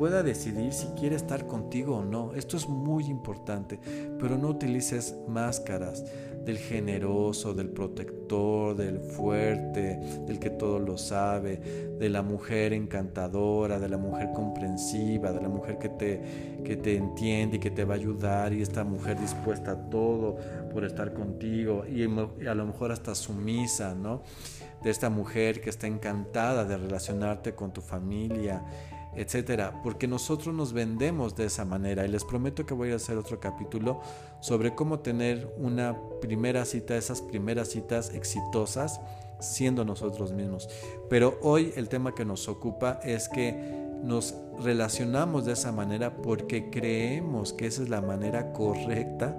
pueda 0.00 0.22
decidir 0.22 0.72
si 0.72 0.86
quiere 0.98 1.14
estar 1.14 1.46
contigo 1.46 1.96
o 1.96 2.04
no. 2.04 2.32
Esto 2.32 2.56
es 2.56 2.66
muy 2.66 3.04
importante, 3.04 3.78
pero 4.18 4.38
no 4.38 4.48
utilices 4.48 5.14
máscaras 5.28 6.02
del 6.44 6.58
generoso, 6.58 7.54
del 7.54 7.68
protector, 7.68 8.76
del 8.76 9.00
fuerte, 9.00 10.00
del 10.26 10.38
que 10.38 10.50
todo 10.50 10.78
lo 10.78 10.96
sabe, 10.96 11.60
de 11.98 12.08
la 12.08 12.22
mujer 12.22 12.72
encantadora, 12.72 13.78
de 13.78 13.88
la 13.88 13.98
mujer 13.98 14.30
comprensiva, 14.34 15.32
de 15.32 15.40
la 15.40 15.48
mujer 15.48 15.78
que 15.78 15.88
te, 15.90 16.22
que 16.64 16.76
te 16.76 16.96
entiende 16.96 17.56
y 17.56 17.60
que 17.60 17.70
te 17.70 17.84
va 17.84 17.94
a 17.94 17.98
ayudar 17.98 18.52
y 18.52 18.62
esta 18.62 18.84
mujer 18.84 19.18
dispuesta 19.20 19.72
a 19.72 19.90
todo 19.90 20.38
por 20.72 20.84
estar 20.84 21.12
contigo 21.12 21.84
y 21.86 22.04
a 22.04 22.54
lo 22.54 22.66
mejor 22.66 22.92
hasta 22.92 23.14
sumisa, 23.14 23.94
¿no? 23.94 24.22
De 24.82 24.90
esta 24.90 25.10
mujer 25.10 25.60
que 25.60 25.68
está 25.68 25.86
encantada 25.86 26.64
de 26.64 26.76
relacionarte 26.78 27.54
con 27.54 27.72
tu 27.72 27.82
familia 27.82 28.64
etcétera, 29.14 29.80
porque 29.82 30.06
nosotros 30.06 30.54
nos 30.54 30.72
vendemos 30.72 31.34
de 31.36 31.46
esa 31.46 31.64
manera 31.64 32.04
y 32.04 32.08
les 32.08 32.24
prometo 32.24 32.64
que 32.64 32.74
voy 32.74 32.92
a 32.92 32.96
hacer 32.96 33.16
otro 33.16 33.40
capítulo 33.40 34.00
sobre 34.40 34.74
cómo 34.74 35.00
tener 35.00 35.52
una 35.58 35.96
primera 36.20 36.64
cita, 36.64 36.96
esas 36.96 37.20
primeras 37.20 37.68
citas 37.68 38.14
exitosas 38.14 39.00
siendo 39.40 39.84
nosotros 39.84 40.32
mismos. 40.32 40.68
Pero 41.08 41.38
hoy 41.42 41.72
el 41.76 41.88
tema 41.88 42.14
que 42.14 42.24
nos 42.24 42.48
ocupa 42.48 43.00
es 43.02 43.28
que 43.28 43.80
nos 44.02 44.34
relacionamos 44.62 45.44
de 45.44 45.52
esa 45.52 45.72
manera 45.72 46.16
porque 46.16 46.70
creemos 46.70 47.52
que 47.52 47.66
esa 47.66 47.82
es 47.82 47.88
la 47.88 48.00
manera 48.00 48.52
correcta 48.52 49.36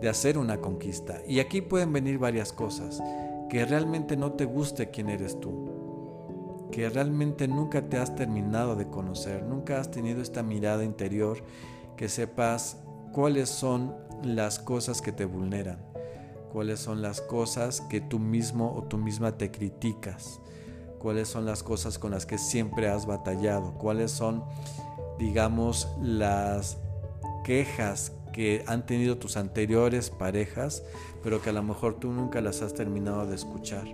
de 0.00 0.08
hacer 0.08 0.36
una 0.36 0.58
conquista. 0.60 1.20
Y 1.26 1.38
aquí 1.40 1.60
pueden 1.60 1.92
venir 1.92 2.18
varias 2.18 2.52
cosas, 2.52 3.00
que 3.48 3.64
realmente 3.64 4.16
no 4.16 4.32
te 4.32 4.44
guste 4.44 4.90
quién 4.90 5.08
eres 5.08 5.38
tú, 5.38 5.71
que 6.72 6.88
realmente 6.88 7.46
nunca 7.46 7.82
te 7.82 7.98
has 7.98 8.16
terminado 8.16 8.74
de 8.74 8.88
conocer, 8.88 9.44
nunca 9.44 9.78
has 9.78 9.90
tenido 9.90 10.22
esta 10.22 10.42
mirada 10.42 10.82
interior, 10.82 11.44
que 11.96 12.08
sepas 12.08 12.78
cuáles 13.12 13.50
son 13.50 13.94
las 14.24 14.58
cosas 14.58 15.02
que 15.02 15.12
te 15.12 15.26
vulneran, 15.26 15.78
cuáles 16.50 16.80
son 16.80 17.02
las 17.02 17.20
cosas 17.20 17.82
que 17.82 18.00
tú 18.00 18.18
mismo 18.18 18.74
o 18.74 18.82
tú 18.84 18.96
misma 18.96 19.36
te 19.36 19.50
criticas, 19.50 20.40
cuáles 20.98 21.28
son 21.28 21.44
las 21.44 21.62
cosas 21.62 21.98
con 21.98 22.10
las 22.10 22.24
que 22.24 22.38
siempre 22.38 22.88
has 22.88 23.04
batallado, 23.06 23.74
cuáles 23.74 24.10
son, 24.10 24.42
digamos, 25.18 25.88
las 26.00 26.78
quejas 27.44 28.12
que 28.32 28.64
han 28.66 28.86
tenido 28.86 29.18
tus 29.18 29.36
anteriores 29.36 30.10
parejas, 30.10 30.82
pero 31.22 31.40
que 31.40 31.50
a 31.50 31.52
lo 31.52 31.62
mejor 31.62 32.00
tú 32.00 32.10
nunca 32.10 32.40
las 32.40 32.62
has 32.62 32.74
terminado 32.74 33.26
de 33.26 33.34
escuchar. 33.34 33.84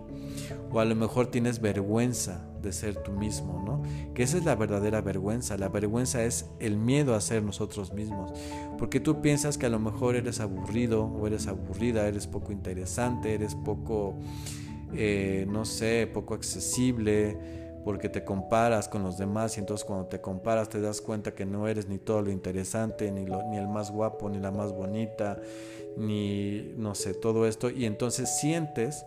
O 0.71 0.81
a 0.81 0.85
lo 0.85 0.95
mejor 0.95 1.31
tienes 1.31 1.61
vergüenza 1.61 2.47
de 2.63 2.73
ser 2.73 3.03
tú 3.03 3.13
mismo, 3.13 3.63
¿no? 3.65 3.83
Que 4.15 4.23
esa 4.23 4.39
es 4.39 4.45
la 4.45 4.55
verdadera 4.55 5.01
vergüenza. 5.01 5.57
La 5.57 5.69
vergüenza 5.69 6.25
es 6.25 6.47
el 6.61 6.77
miedo 6.77 7.15
a 7.15 7.21
ser 7.21 7.43
nosotros 7.43 7.93
mismos. 7.93 8.33
Porque 8.79 9.01
tú 9.01 9.21
piensas 9.21 9.59
que 9.59 9.67
a 9.67 9.71
lo 9.71 9.79
mejor 9.79 10.17
eres 10.17 10.41
aburrido 10.41 11.05
o 11.05 11.27
eres 11.27 11.47
aburrida, 11.47 12.07
eres 12.07 12.27
poco 12.27 12.53
interesante, 12.53 13.35
eres 13.35 13.55
poco, 13.55 14.15
eh, 14.95 15.47
no 15.49 15.65
sé, 15.65 16.09
poco 16.13 16.35
accesible 16.35 17.68
porque 17.85 18.09
te 18.09 18.25
comparas 18.25 18.89
con 18.89 19.03
los 19.03 19.19
demás 19.19 19.57
y 19.57 19.61
entonces 19.61 19.85
cuando 19.85 20.07
te 20.07 20.21
comparas 20.21 20.69
te 20.69 20.81
das 20.81 21.01
cuenta 21.01 21.35
que 21.35 21.47
no 21.47 21.69
eres 21.69 21.89
ni 21.89 21.99
todo 21.99 22.23
lo 22.23 22.31
interesante, 22.31 23.11
ni, 23.11 23.27
lo, 23.27 23.43
ni 23.45 23.57
el 23.57 23.69
más 23.69 23.91
guapo, 23.91 24.29
ni 24.29 24.39
la 24.39 24.51
más 24.51 24.73
bonita, 24.73 25.41
ni 25.97 26.75
no 26.77 26.95
sé, 26.95 27.15
todo 27.15 27.47
esto 27.47 27.71
y 27.71 27.85
entonces 27.85 28.39
sientes 28.39 29.05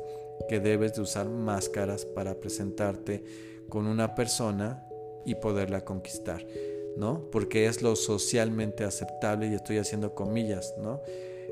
que 0.47 0.59
debes 0.59 0.95
de 0.95 1.01
usar 1.01 1.29
máscaras 1.29 2.05
para 2.05 2.35
presentarte 2.35 3.23
con 3.69 3.87
una 3.87 4.15
persona 4.15 4.87
y 5.25 5.35
poderla 5.35 5.85
conquistar, 5.85 6.45
¿no? 6.97 7.29
Porque 7.31 7.67
es 7.67 7.81
lo 7.81 7.95
socialmente 7.95 8.83
aceptable 8.83 9.47
y 9.47 9.53
estoy 9.53 9.77
haciendo 9.77 10.15
comillas, 10.15 10.73
¿no? 10.81 11.01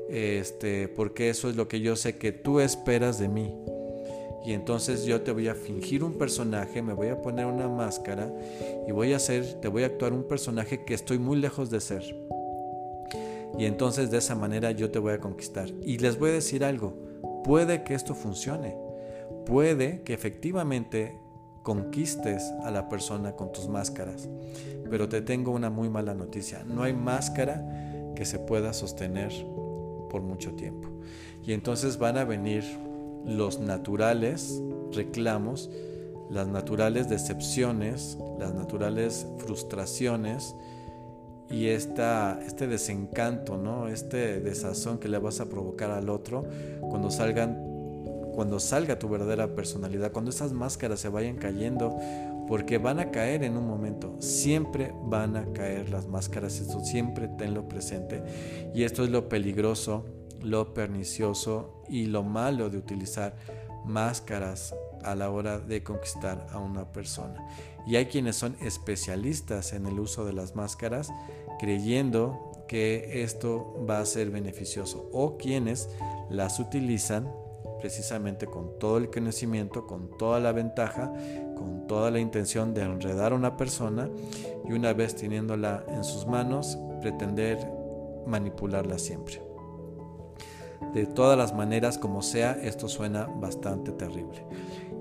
Este, 0.08 0.88
porque 0.88 1.30
eso 1.30 1.48
es 1.48 1.56
lo 1.56 1.68
que 1.68 1.80
yo 1.80 1.94
sé 1.94 2.18
que 2.18 2.32
tú 2.32 2.60
esperas 2.60 3.18
de 3.18 3.28
mí. 3.28 3.56
Y 4.44 4.52
entonces 4.52 5.04
yo 5.04 5.20
te 5.20 5.32
voy 5.32 5.48
a 5.48 5.54
fingir 5.54 6.02
un 6.02 6.14
personaje, 6.14 6.82
me 6.82 6.94
voy 6.94 7.08
a 7.08 7.20
poner 7.20 7.46
una 7.46 7.68
máscara 7.68 8.32
y 8.86 8.92
voy 8.92 9.12
a 9.12 9.16
hacer, 9.16 9.60
te 9.60 9.68
voy 9.68 9.82
a 9.82 9.86
actuar 9.86 10.12
un 10.12 10.24
personaje 10.24 10.84
que 10.84 10.94
estoy 10.94 11.18
muy 11.18 11.38
lejos 11.38 11.70
de 11.70 11.80
ser. 11.80 12.02
Y 13.58 13.66
entonces 13.66 14.10
de 14.10 14.18
esa 14.18 14.34
manera 14.34 14.70
yo 14.70 14.90
te 14.90 14.98
voy 14.98 15.12
a 15.12 15.20
conquistar. 15.20 15.68
Y 15.82 15.98
les 15.98 16.18
voy 16.18 16.30
a 16.30 16.34
decir 16.34 16.64
algo, 16.64 16.94
puede 17.44 17.82
que 17.84 17.94
esto 17.94 18.14
funcione. 18.14 18.76
Puede 19.44 20.02
que 20.02 20.14
efectivamente 20.14 21.18
conquistes 21.62 22.42
a 22.62 22.70
la 22.70 22.88
persona 22.88 23.32
con 23.36 23.52
tus 23.52 23.68
máscaras. 23.68 24.28
Pero 24.88 25.08
te 25.08 25.20
tengo 25.20 25.52
una 25.52 25.68
muy 25.68 25.90
mala 25.90 26.14
noticia. 26.14 26.64
No 26.64 26.82
hay 26.82 26.94
máscara 26.94 28.12
que 28.14 28.24
se 28.24 28.38
pueda 28.38 28.72
sostener 28.72 29.32
por 30.08 30.22
mucho 30.22 30.54
tiempo. 30.54 30.88
Y 31.44 31.52
entonces 31.52 31.98
van 31.98 32.18
a 32.18 32.24
venir 32.24 32.64
los 33.24 33.60
naturales 33.60 34.62
reclamos, 34.92 35.70
las 36.30 36.46
naturales 36.46 37.08
decepciones, 37.08 38.18
las 38.38 38.54
naturales 38.54 39.26
frustraciones 39.38 40.54
y 41.50 41.66
esta, 41.68 42.40
este 42.46 42.66
desencanto, 42.66 43.56
¿no? 43.56 43.88
este 43.88 44.40
desazón 44.40 44.98
que 44.98 45.08
le 45.08 45.18
vas 45.18 45.40
a 45.40 45.46
provocar 45.46 45.90
al 45.90 46.08
otro 46.08 46.44
cuando 46.80 47.10
salgan 47.10 47.70
cuando 48.34 48.60
salga 48.60 48.98
tu 48.98 49.08
verdadera 49.08 49.54
personalidad, 49.54 50.12
cuando 50.12 50.30
esas 50.30 50.52
máscaras 50.52 51.00
se 51.00 51.08
vayan 51.08 51.36
cayendo, 51.36 51.98
porque 52.46 52.78
van 52.78 52.98
a 52.98 53.10
caer 53.10 53.42
en 53.42 53.56
un 53.56 53.66
momento, 53.66 54.16
siempre 54.20 54.94
van 55.04 55.36
a 55.36 55.52
caer 55.52 55.90
las 55.90 56.06
máscaras, 56.06 56.58
esto 56.60 56.82
siempre 56.82 57.28
tenlo 57.28 57.68
presente 57.68 58.22
y 58.72 58.84
esto 58.84 59.04
es 59.04 59.10
lo 59.10 59.28
peligroso 59.28 60.04
lo 60.42 60.74
pernicioso 60.74 61.82
y 61.88 62.06
lo 62.06 62.22
malo 62.22 62.70
de 62.70 62.78
utilizar 62.78 63.36
máscaras 63.84 64.74
a 65.02 65.14
la 65.14 65.30
hora 65.30 65.58
de 65.58 65.82
conquistar 65.82 66.46
a 66.50 66.58
una 66.58 66.92
persona. 66.92 67.46
Y 67.86 67.96
hay 67.96 68.06
quienes 68.06 68.36
son 68.36 68.56
especialistas 68.60 69.72
en 69.72 69.86
el 69.86 69.98
uso 69.98 70.24
de 70.24 70.32
las 70.32 70.54
máscaras 70.54 71.10
creyendo 71.58 72.64
que 72.68 73.22
esto 73.22 73.84
va 73.88 74.00
a 74.00 74.06
ser 74.06 74.30
beneficioso 74.30 75.08
o 75.12 75.36
quienes 75.36 75.88
las 76.30 76.60
utilizan 76.60 77.28
precisamente 77.80 78.46
con 78.46 78.78
todo 78.78 78.98
el 78.98 79.10
conocimiento, 79.10 79.86
con 79.86 80.16
toda 80.18 80.38
la 80.38 80.52
ventaja, 80.52 81.12
con 81.56 81.86
toda 81.86 82.10
la 82.10 82.20
intención 82.20 82.74
de 82.74 82.82
enredar 82.82 83.32
a 83.32 83.34
una 83.34 83.56
persona 83.56 84.08
y 84.68 84.72
una 84.72 84.92
vez 84.92 85.16
teniéndola 85.16 85.84
en 85.88 86.04
sus 86.04 86.26
manos, 86.26 86.78
pretender 87.00 87.58
manipularla 88.26 88.98
siempre. 88.98 89.49
De 90.92 91.06
todas 91.06 91.38
las 91.38 91.54
maneras, 91.54 91.98
como 91.98 92.22
sea, 92.22 92.52
esto 92.52 92.88
suena 92.88 93.26
bastante 93.26 93.92
terrible. 93.92 94.44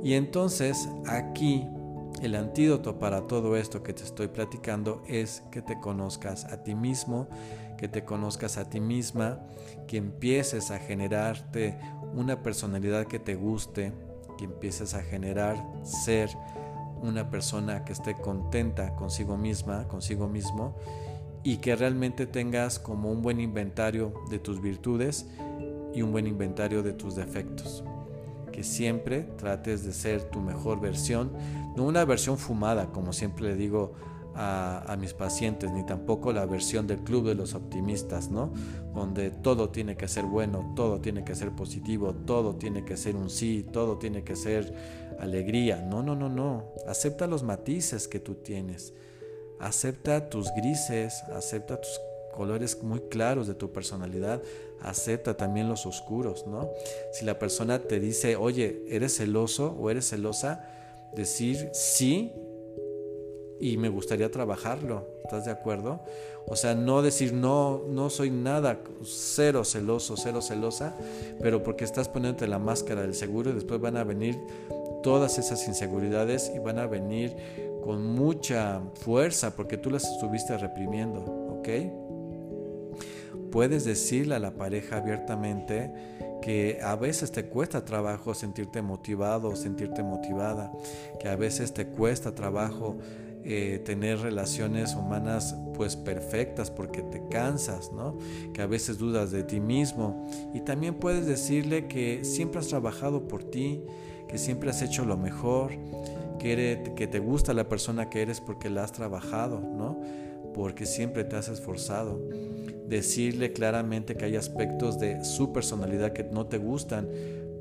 Y 0.04 0.14
entonces 0.14 0.88
aquí 1.08 1.68
el 2.22 2.36
antídoto 2.36 3.00
para 3.00 3.28
todo 3.28 3.56
esto 3.56 3.82
que 3.82 3.94
te 3.94 4.04
estoy 4.04 4.28
platicando 4.28 5.02
es 5.08 5.44
que 5.52 5.62
te 5.62 5.80
conozcas 5.80 6.46
a 6.46 6.64
ti 6.64 6.76
mismo, 6.76 7.28
que 7.78 7.88
te 7.88 8.04
conozcas 8.04 8.58
a 8.58 8.70
ti 8.70 8.80
misma, 8.80 9.40
que 9.88 9.98
empieces 9.98 10.70
a 10.70 10.80
generarte 10.80 11.80
una 12.14 12.44
personalidad 12.44 13.06
que 13.06 13.20
te 13.20 13.36
guste, 13.36 13.94
que 14.38 14.46
empieces 14.46 14.94
a 14.94 15.02
generar 15.02 15.64
ser 15.84 16.30
una 17.02 17.30
persona 17.30 17.86
que 17.86 17.94
esté 17.94 18.16
contenta 18.16 18.96
consigo 18.96 19.38
misma, 19.38 19.88
consigo 19.88 20.28
mismo, 20.28 20.76
y 21.44 21.58
que 21.58 21.76
realmente 21.76 22.26
tengas 22.26 22.80
como 22.80 23.12
un 23.12 23.22
buen 23.22 23.40
inventario 23.40 24.14
de 24.30 24.40
tus 24.40 24.62
virtudes 24.62 25.26
y 25.94 26.02
un 26.02 26.12
buen 26.12 26.28
inventario 26.28 26.84
de 26.84 26.94
tus 26.94 27.16
defectos. 27.16 27.84
Que 28.52 28.64
siempre 28.64 29.24
trates 29.38 29.84
de 29.86 29.94
ser 29.94 30.24
tu 30.24 30.40
mejor 30.40 30.80
versión, 30.80 31.32
no 31.76 31.86
una 31.86 32.06
versión 32.06 32.38
fumada, 32.38 32.92
como 32.92 33.14
siempre 33.14 33.46
le 33.46 33.56
digo 33.56 33.94
a, 34.36 34.96
mis 34.98 35.14
pacientes, 35.14 35.72
ni 35.72 35.86
tampoco 35.86 36.32
la 36.32 36.46
versión 36.46 36.88
del 36.88 37.00
club 37.00 37.28
de 37.28 37.36
los 37.36 37.56
optimistas, 37.56 38.30
¿no? 38.30 38.54
Donde 38.94 39.32
todo 39.32 39.70
tiene 39.70 39.98
que 39.98 40.08
ser 40.08 40.24
bueno, 40.26 40.74
todo 40.76 41.02
tiene 41.02 41.26
que 41.26 41.36
ser 41.36 41.52
positivo, 41.52 42.14
todo 42.14 42.56
tiene 42.56 42.86
que 42.86 42.96
ser 42.96 43.16
un 43.16 43.30
sí, 43.30 43.66
todo 43.72 43.98
tiene 43.98 44.24
que 44.24 44.36
ser 44.36 44.74
alegría. 45.20 45.82
No, 45.82 46.02
no, 46.04 46.16
no, 46.16 46.30
no. 46.30 46.74
Acepta 46.88 47.28
los 47.28 47.44
matices 47.44 48.08
que 48.08 48.20
tú 48.20 48.36
tienes. 48.36 48.94
Acepta 49.60 50.30
tus 50.30 50.50
grises, 50.56 51.22
acepta 51.36 51.82
tus 51.82 52.00
colores 52.40 52.82
muy 52.82 53.02
claros 53.02 53.48
de 53.48 53.54
tu 53.54 53.74
personalidad, 53.74 54.42
acepta 54.80 55.36
también 55.36 55.68
los 55.68 55.86
oscuros, 55.86 56.48
¿no? 56.48 56.70
Si 57.12 57.26
la 57.26 57.38
persona 57.38 57.80
te 57.80 58.00
dice, 58.00 58.38
oye, 58.38 58.82
eres 58.88 59.18
celoso 59.18 59.76
o 59.78 59.90
eres 59.90 60.08
celosa, 60.08 60.66
decir 61.14 61.70
sí 61.74 62.32
y 63.60 63.76
me 63.76 63.90
gustaría 63.90 64.32
trabajarlo. 64.32 65.06
¿Estás 65.26 65.44
de 65.44 65.52
acuerdo? 65.52 66.00
O 66.48 66.56
sea, 66.56 66.76
no 66.76 67.02
decir 67.02 67.34
no, 67.34 67.84
no 67.90 68.10
soy 68.10 68.32
nada, 68.32 68.80
cero 69.04 69.66
celoso, 69.66 70.16
cero 70.16 70.42
celosa, 70.42 70.96
pero 71.42 71.62
porque 71.62 71.84
estás 71.84 72.08
poniéndote 72.08 72.48
la 72.48 72.58
máscara 72.58 73.02
del 73.02 73.16
seguro 73.16 73.50
y 73.50 73.54
después 73.54 73.82
van 73.82 73.98
a 73.98 74.06
venir 74.06 74.40
todas 75.04 75.38
esas 75.40 75.68
inseguridades 75.68 76.54
y 76.56 76.60
van 76.60 76.80
a 76.80 76.88
venir 76.88 77.36
con 77.84 78.02
mucha 78.16 78.82
fuerza 78.94 79.54
porque 79.58 79.76
tú 79.76 79.90
las 79.90 80.06
estuviste 80.06 80.58
reprimiendo, 80.58 81.20
¿ok? 81.60 82.09
Puedes 83.52 83.86
decirle 83.86 84.36
a 84.36 84.40
la 84.40 84.56
pareja 84.56 84.98
abiertamente 84.98 85.92
que 86.42 86.80
a 86.82 86.96
veces 86.96 87.32
te 87.32 87.46
cuesta 87.46 87.84
trabajo 87.86 88.34
sentirte 88.34 88.82
motivado 88.82 89.50
o 89.50 89.56
sentirte 89.56 90.04
motivada, 90.04 90.72
que 91.20 91.28
a 91.28 91.36
veces 91.36 91.74
te 91.74 91.88
cuesta 91.88 92.34
trabajo 92.34 92.98
eh, 93.44 93.82
tener 93.86 94.20
relaciones 94.20 94.96
humanas 94.96 95.56
pues 95.74 95.96
perfectas 95.96 96.70
porque 96.70 97.02
te 97.02 97.26
cansas, 97.30 97.92
¿no? 97.94 98.18
Que 98.54 98.62
a 98.62 98.68
veces 98.68 98.98
dudas 98.98 99.32
de 99.32 99.44
ti 99.44 99.62
mismo 99.62 100.28
y 100.54 100.60
también 100.60 100.96
puedes 100.96 101.26
decirle 101.26 101.88
que 101.88 102.26
siempre 102.26 102.60
has 102.60 102.68
trabajado 102.68 103.28
por 103.28 103.44
ti, 103.44 103.82
que 104.28 104.38
siempre 104.38 104.70
has 104.70 104.82
hecho 104.82 105.06
lo 105.06 105.18
mejor, 105.18 105.72
que, 106.38 106.94
que 106.96 107.08
te 107.08 107.20
gusta 107.20 107.54
la 107.54 107.70
persona 107.70 108.10
que 108.10 108.22
eres 108.22 108.42
porque 108.42 108.70
la 108.70 108.84
has 108.84 108.92
trabajado, 108.92 109.62
¿no? 109.62 110.02
Porque 110.54 110.86
siempre 110.86 111.24
te 111.24 111.38
has 111.38 111.48
esforzado. 111.48 112.20
Decirle 112.90 113.54
claramente 113.54 114.16
que 114.16 114.26
hay 114.26 114.36
aspectos 114.36 115.00
de 115.00 115.24
su 115.24 115.54
personalidad 115.54 116.12
que 116.12 116.24
no 116.24 116.48
te 116.48 116.58
gustan, 116.58 117.08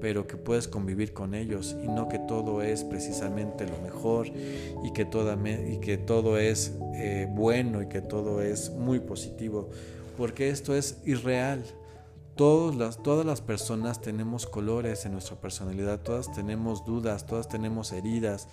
pero 0.00 0.26
que 0.26 0.36
puedes 0.36 0.68
convivir 0.68 1.12
con 1.12 1.34
ellos 1.34 1.76
y 1.82 1.88
no 1.88 2.08
que 2.08 2.18
todo 2.18 2.62
es 2.62 2.84
precisamente 2.84 3.66
lo 3.66 3.78
mejor 3.82 4.28
y 4.28 4.92
que, 4.92 5.06
y 5.68 5.78
que 5.80 5.98
todo 5.98 6.38
es 6.38 6.72
eh, 6.94 7.28
bueno 7.30 7.82
y 7.82 7.88
que 7.88 8.00
todo 8.00 8.42
es 8.42 8.70
muy 8.70 9.00
positivo, 9.00 9.70
porque 10.16 10.50
esto 10.50 10.74
es 10.74 10.98
irreal. 11.04 11.64
Todas 12.36 12.76
las, 12.76 13.02
todas 13.02 13.26
las 13.26 13.40
personas 13.40 14.00
tenemos 14.00 14.46
colores 14.46 15.04
en 15.04 15.12
nuestra 15.12 15.40
personalidad, 15.40 16.00
todas 16.00 16.32
tenemos 16.32 16.84
dudas, 16.84 17.26
todas 17.26 17.48
tenemos 17.48 17.90
heridas, 17.90 18.46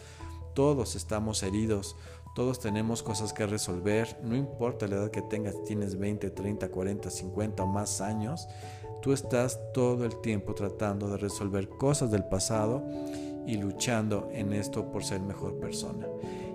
todos 0.55 0.95
estamos 0.95 1.43
heridos, 1.43 1.95
todos 2.35 2.59
tenemos 2.59 3.01
cosas 3.01 3.33
que 3.33 3.47
resolver, 3.47 4.19
no 4.21 4.35
importa 4.35 4.87
la 4.87 4.97
edad 4.97 5.11
que 5.11 5.23
tengas, 5.23 5.63
tienes 5.63 5.97
20, 5.97 6.29
30, 6.29 6.69
40, 6.69 7.09
50 7.09 7.63
o 7.63 7.67
más 7.67 8.01
años, 8.01 8.47
Tú 9.05 9.13
estás 9.13 9.59
todo 9.71 10.03
el 10.03 10.19
tiempo 10.21 10.55
tratando 10.55 11.07
de 11.07 11.17
resolver 11.17 11.69
cosas 11.69 12.09
del 12.09 12.23
pasado 12.23 12.83
y 13.45 13.55
luchando 13.55 14.29
en 14.33 14.51
esto 14.51 14.89
por 14.89 15.03
ser 15.03 15.21
mejor 15.21 15.59
persona. 15.59 16.07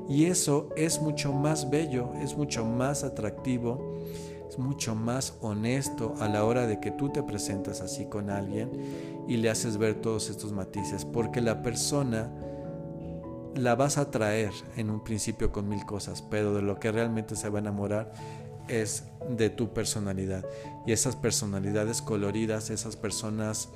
Y 0.08 0.24
eso 0.24 0.68
es 0.76 1.00
mucho 1.00 1.32
más 1.32 1.70
bello, 1.70 2.10
es 2.20 2.36
mucho 2.36 2.64
más 2.64 3.04
atractivo, 3.04 4.00
es 4.48 4.58
mucho 4.58 4.96
más 4.96 5.34
honesto 5.40 6.14
a 6.18 6.26
la 6.26 6.44
hora 6.44 6.66
de 6.66 6.80
que 6.80 6.90
tú 6.90 7.10
te 7.10 7.22
presentas 7.22 7.80
así 7.82 8.06
con 8.06 8.30
alguien 8.30 8.72
y 9.28 9.36
le 9.36 9.48
haces 9.48 9.76
ver 9.76 10.00
todos 10.00 10.28
estos 10.28 10.50
matices, 10.50 11.04
porque 11.04 11.40
la 11.40 11.62
persona 11.62 12.32
la 13.54 13.74
vas 13.74 13.98
a 13.98 14.10
traer 14.10 14.52
en 14.76 14.90
un 14.90 15.02
principio 15.02 15.52
con 15.52 15.68
mil 15.68 15.84
cosas, 15.84 16.22
pero 16.22 16.54
de 16.54 16.62
lo 16.62 16.78
que 16.78 16.92
realmente 16.92 17.36
se 17.36 17.48
va 17.48 17.58
a 17.58 17.62
enamorar 17.62 18.12
es 18.68 19.04
de 19.28 19.50
tu 19.50 19.72
personalidad. 19.72 20.44
Y 20.86 20.92
esas 20.92 21.16
personalidades 21.16 22.02
coloridas, 22.02 22.70
esas 22.70 22.96
personas 22.96 23.68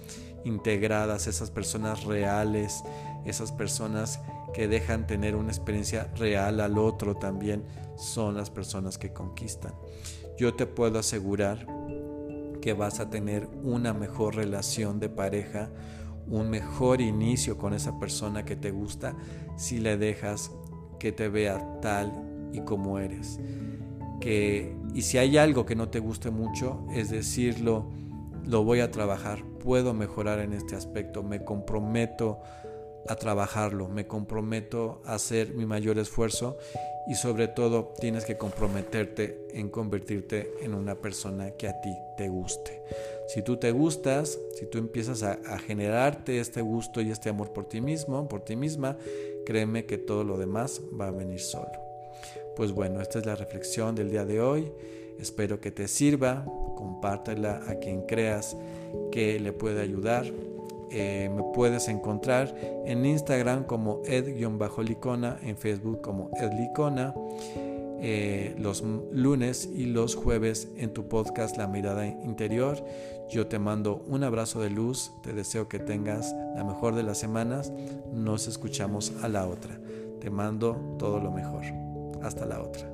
integradas, 0.45 1.27
esas 1.27 1.51
personas 1.51 2.05
reales, 2.05 2.83
esas 3.25 3.51
personas 3.53 4.21
que 4.53 4.69
dejan 4.69 5.07
tener 5.07 5.35
una 5.35 5.51
experiencia 5.51 6.11
real 6.17 6.61
al 6.61 6.79
otro 6.79 7.17
también, 7.17 7.65
son 7.97 8.37
las 8.37 8.51
personas 8.51 8.99
que 8.99 9.13
conquistan. 9.13 9.73
Yo 10.37 10.55
te 10.55 10.67
puedo 10.67 10.99
asegurar 10.99 11.67
que 12.61 12.73
vas 12.73 13.01
a 13.01 13.11
tener 13.11 13.49
una 13.63 13.93
mejor 13.93 14.37
relación 14.37 15.01
de 15.01 15.09
pareja, 15.09 15.71
un 16.29 16.51
mejor 16.51 17.01
inicio 17.01 17.59
con 17.59 17.75
esa 17.75 17.99
persona 17.99 18.45
que 18.45 18.57
te 18.57 18.71
gusta 18.71 19.15
si 19.57 19.79
le 19.79 19.97
dejas 19.97 20.51
que 20.99 21.13
te 21.13 21.29
vea 21.29 21.81
tal 21.81 22.13
y 22.53 22.61
como 22.61 22.99
eres 22.99 23.39
que, 24.25 24.75
y 24.95 25.03
si 25.03 25.19
hay 25.19 25.37
algo 25.37 25.67
que 25.67 25.77
no 25.77 25.91
te 25.91 25.99
guste 25.99 26.31
mucho, 26.31 26.87
es 26.95 27.11
decirlo, 27.11 27.91
lo 28.47 28.65
voy 28.65 28.81
a 28.81 28.91
trabajar, 28.91 29.45
puedo 29.63 29.93
mejorar 29.93 30.39
en 30.39 30.55
este 30.55 30.77
aspecto, 30.77 31.23
me 31.23 31.45
comprometo 31.45 32.41
a 33.07 33.17
trabajarlo, 33.17 33.89
me 33.89 34.07
comprometo 34.07 35.03
a 35.05 35.15
hacer 35.15 35.53
mi 35.53 35.67
mayor 35.67 35.99
esfuerzo 35.99 36.57
y 37.07 37.17
sobre 37.17 37.49
todo 37.49 37.93
tienes 38.01 38.25
que 38.25 38.39
comprometerte 38.39 39.47
en 39.53 39.69
convertirte 39.69 40.55
en 40.63 40.73
una 40.73 40.95
persona 40.95 41.51
que 41.51 41.69
a 41.69 41.79
ti 41.83 41.95
te 42.17 42.29
guste. 42.29 42.83
Si 43.27 43.43
tú 43.43 43.57
te 43.57 43.71
gustas, 43.71 44.39
si 44.55 44.67
tú 44.67 44.79
empiezas 44.79 45.23
a, 45.23 45.59
generarte 45.59 46.41
este 46.41 46.61
gusto 46.61 47.01
y 47.01 47.11
este 47.11 47.31
amor 47.31 47.53
por 47.53 47.67
ti 47.67 47.81
mismo, 47.81 48.29
por 48.29 48.43
ti 48.45 48.55
misma, 48.55 48.97
créeme 49.47 49.87
que 49.87 49.99
todo 49.99 50.25
lo 50.25 50.37
demás 50.37 50.83
va 50.99 51.09
a 51.09 51.11
venir 51.11 51.41
solo. 51.41 51.73
Pues 52.57 52.73
bueno, 52.73 53.01
esta 53.01 53.19
es 53.19 53.27
la 53.27 53.35
reflexión 53.35 53.95
del 53.95 54.11
día 54.11 54.25
de 54.25 54.41
hoy. 54.41 54.73
Espero 55.19 55.61
que 55.61 55.71
te 55.71 55.89
sirva. 55.89 56.45
Compártela 56.77 57.63
a 57.67 57.77
quien 57.77 58.03
creas 58.03 58.57
que 59.11 59.41
le 59.41 59.53
puede 59.53 59.81
ayudar. 59.81 60.27
Eh, 60.91 61.29
me 61.35 61.43
puedes 61.55 61.89
encontrar 61.89 62.55
en 62.85 63.05
Instagram 63.05 63.65
como 63.65 64.03
ed-licona, 64.05 65.39
en 65.43 65.57
Facebook 65.57 66.01
como 66.03 66.31
edlicona, 66.37 67.15
eh, 68.01 68.55
los 68.59 68.83
lunes 69.13 69.69
y 69.75 69.87
los 69.87 70.15
jueves 70.15 70.69
en 70.77 70.93
tu 70.93 71.09
podcast 71.09 71.57
La 71.57 71.67
Mirada 71.67 72.07
Interior. 72.07 72.85
Yo 73.31 73.47
te 73.47 73.59
mando 73.59 74.05
un 74.07 74.25
abrazo 74.25 74.61
de 74.61 74.71
luz, 74.71 75.13
te 75.23 75.33
deseo 75.33 75.69
que 75.69 75.79
tengas 75.79 76.35
la 76.55 76.65
mejor 76.65 76.95
de 76.95 77.03
las 77.03 77.19
semanas. 77.19 77.73
Nos 78.13 78.47
escuchamos 78.47 79.13
a 79.23 79.29
la 79.29 79.47
otra. 79.47 79.81
Te 80.21 80.31
mando 80.31 80.97
todo 80.99 81.21
lo 81.21 81.31
mejor. 81.31 81.65
Hasta 82.23 82.47
la 82.47 82.61
otra. 82.61 82.94